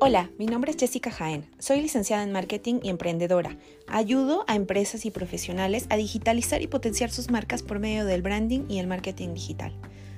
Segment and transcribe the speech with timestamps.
[0.00, 1.44] Hola, mi nombre es Jessica Jaén.
[1.58, 3.58] Soy licenciada en marketing y emprendedora.
[3.88, 8.60] Ayudo a empresas y profesionales a digitalizar y potenciar sus marcas por medio del branding
[8.68, 9.72] y el marketing digital.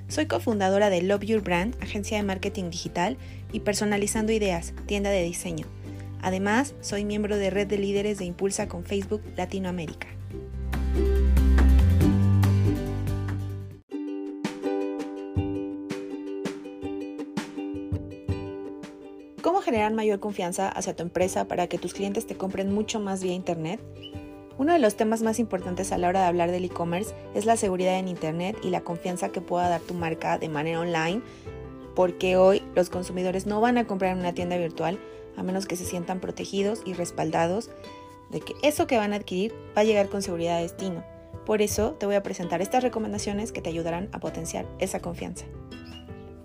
[0.07, 3.17] Soy cofundadora de Love Your Brand, agencia de marketing digital,
[3.51, 5.65] y Personalizando Ideas, tienda de diseño.
[6.21, 10.09] Además, soy miembro de Red de Líderes de Impulsa con Facebook Latinoamérica.
[19.51, 23.21] ¿Cómo generar mayor confianza hacia tu empresa para que tus clientes te compren mucho más
[23.21, 23.81] vía Internet?
[24.57, 27.57] Uno de los temas más importantes a la hora de hablar del e-commerce es la
[27.57, 31.21] seguridad en Internet y la confianza que pueda dar tu marca de manera online,
[31.95, 34.97] porque hoy los consumidores no van a comprar en una tienda virtual
[35.35, 37.71] a menos que se sientan protegidos y respaldados
[38.29, 41.03] de que eso que van a adquirir va a llegar con seguridad a destino.
[41.45, 45.43] Por eso te voy a presentar estas recomendaciones que te ayudarán a potenciar esa confianza.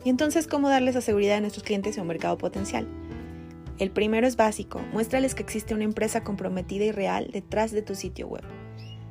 [0.06, 2.87] Y entonces, ¿cómo darles esa seguridad a nuestros clientes en un mercado potencial?
[3.80, 7.96] El primero es básico, muéstrales que existe una empresa comprometida y real detrás de tu
[7.96, 8.45] sitio web.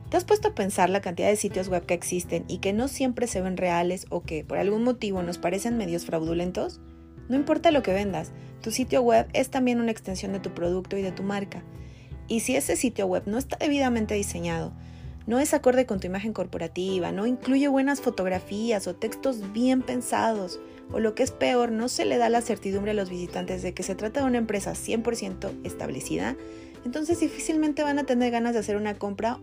[0.10, 2.88] ¿Te has puesto a pensar la cantidad de sitios web que existen y que no
[2.88, 6.80] siempre se ven reales o que por algún motivo nos parecen medios fraudulentos?
[7.28, 10.96] No importa lo que vendas, tu sitio web es también una extensión de tu producto
[10.96, 11.62] y de tu marca.
[12.30, 14.72] Y si ese sitio web no está debidamente diseñado,
[15.28, 20.62] no es acorde con tu imagen corporativa, no incluye buenas fotografías o textos bien pensados,
[20.92, 23.74] o lo que es peor, no se le da la certidumbre a los visitantes de
[23.74, 26.36] que se trata de una empresa 100% establecida,
[26.86, 29.40] entonces difícilmente van a tener ganas de hacer una compra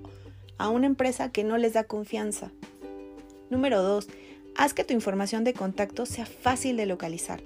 [0.58, 2.52] a una empresa que no les da confianza.
[3.50, 4.08] Número 2.
[4.56, 7.42] Haz que tu información de contacto sea fácil de localizar.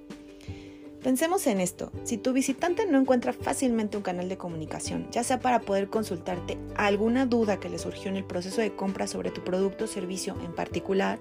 [1.02, 5.38] Pensemos en esto, si tu visitante no encuentra fácilmente un canal de comunicación, ya sea
[5.38, 9.44] para poder consultarte alguna duda que le surgió en el proceso de compra sobre tu
[9.44, 11.20] producto o servicio en particular,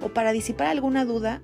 [0.00, 1.42] o para disipar alguna duda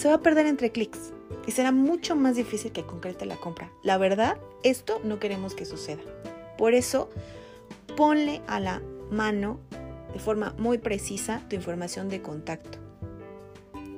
[0.00, 1.12] se va a perder entre clics
[1.46, 3.70] y será mucho más difícil que concrete la compra.
[3.82, 6.00] La verdad, esto no queremos que suceda.
[6.56, 7.10] Por eso,
[7.98, 9.60] ponle a la mano
[10.14, 12.78] de forma muy precisa tu información de contacto.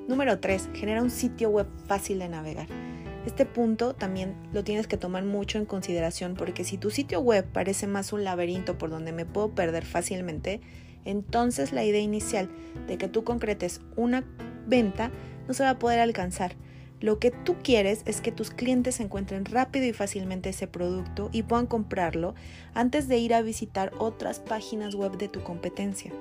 [0.09, 0.71] Número 3.
[0.75, 2.67] Genera un sitio web fácil de navegar.
[3.25, 7.47] Este punto también lo tienes que tomar mucho en consideración porque si tu sitio web
[7.53, 10.63] parece más un laberinto por donde me puedo perder fácilmente,
[11.05, 12.49] entonces la idea inicial
[12.89, 14.25] de que tú concretes una
[14.67, 15.13] venta
[15.47, 16.57] no se va a poder alcanzar.
[17.01, 21.43] Lo que tú quieres es que tus clientes encuentren rápido y fácilmente ese producto y
[21.43, 22.37] puedan comprarlo
[22.75, 26.13] antes de ir a visitar otras páginas web de tu competencia.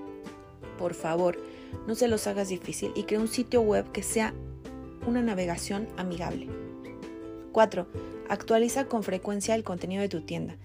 [0.79, 1.37] Por favor,
[1.85, 4.33] no se los hagas difícil y crea un sitio web que sea
[5.05, 6.47] una navegación amigable.
[7.51, 7.87] 4.
[8.27, 10.57] Actualiza con frecuencia el contenido de tu tienda.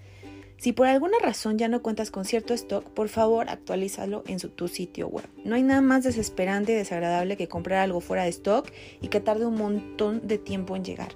[0.57, 4.67] Si por alguna razón ya no cuentas con cierto stock, por favor actualízalo en tu
[4.67, 5.27] sitio web.
[5.45, 8.67] No hay nada más desesperante y desagradable que comprar algo fuera de stock
[8.99, 11.09] y que tarde un montón de tiempo en llegar.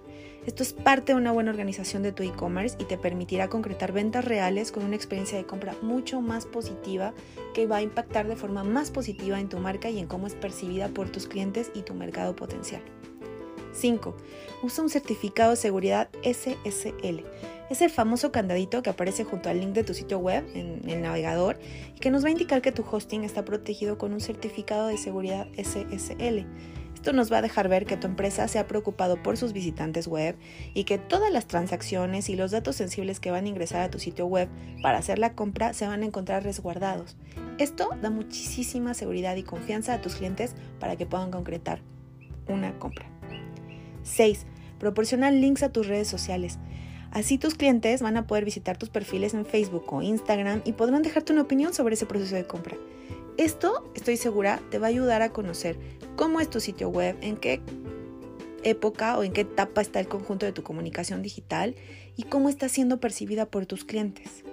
[0.45, 4.25] Esto es parte de una buena organización de tu e-commerce y te permitirá concretar ventas
[4.25, 7.13] reales con una experiencia de compra mucho más positiva
[7.53, 10.35] que va a impactar de forma más positiva en tu marca y en cómo es
[10.35, 12.81] percibida por tus clientes y tu mercado potencial.
[13.73, 14.15] 5.
[14.63, 17.23] Usa un certificado de seguridad SSL.
[17.71, 21.01] Es el famoso candadito que aparece junto al link de tu sitio web en el
[21.01, 21.57] navegador
[21.95, 24.97] y que nos va a indicar que tu hosting está protegido con un certificado de
[24.97, 26.47] seguridad SSL.
[26.93, 30.09] Esto nos va a dejar ver que tu empresa se ha preocupado por sus visitantes
[30.09, 30.35] web
[30.73, 33.99] y que todas las transacciones y los datos sensibles que van a ingresar a tu
[33.99, 34.49] sitio web
[34.81, 37.15] para hacer la compra se van a encontrar resguardados.
[37.57, 41.81] Esto da muchísima seguridad y confianza a tus clientes para que puedan concretar
[42.49, 43.05] una compra.
[44.03, 44.45] 6.
[44.77, 46.59] Proporciona links a tus redes sociales.
[47.11, 51.03] Así tus clientes van a poder visitar tus perfiles en Facebook o Instagram y podrán
[51.03, 52.77] dejarte una opinión sobre ese proceso de compra.
[53.37, 55.77] Esto, estoy segura, te va a ayudar a conocer
[56.15, 57.61] cómo es tu sitio web, en qué
[58.63, 61.75] época o en qué etapa está el conjunto de tu comunicación digital
[62.15, 64.43] y cómo está siendo percibida por tus clientes.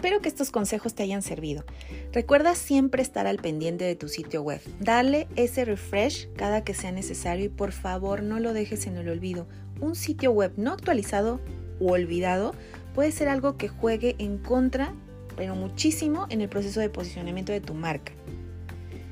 [0.00, 1.62] Espero que estos consejos te hayan servido.
[2.10, 4.62] Recuerda siempre estar al pendiente de tu sitio web.
[4.80, 9.10] Dale ese refresh cada que sea necesario y por favor no lo dejes en el
[9.10, 9.46] olvido.
[9.78, 11.38] Un sitio web no actualizado
[11.80, 12.54] o olvidado
[12.94, 14.94] puede ser algo que juegue en contra,
[15.36, 18.12] pero muchísimo en el proceso de posicionamiento de tu marca.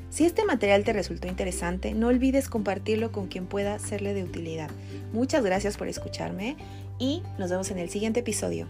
[0.09, 4.71] Si este material te resultó interesante, no olvides compartirlo con quien pueda serle de utilidad.
[5.13, 6.57] Muchas gracias por escucharme
[6.99, 8.67] y nos vemos en el siguiente episodio.